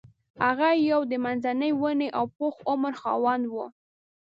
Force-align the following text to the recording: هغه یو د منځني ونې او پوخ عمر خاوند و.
هغه 0.45 0.69
یو 0.91 1.01
د 1.11 1.13
منځني 1.25 1.71
ونې 1.81 2.07
او 2.17 2.25
پوخ 2.37 2.55
عمر 2.71 2.93
خاوند 3.01 3.43
و. 3.49 3.55